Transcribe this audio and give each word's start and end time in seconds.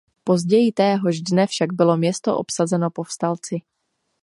Později 0.23 0.71
téhož 0.71 1.21
dne 1.21 1.47
však 1.47 1.73
bylo 1.73 1.97
město 1.97 2.37
obsazeno 2.37 2.91
povstalci. 2.91 3.61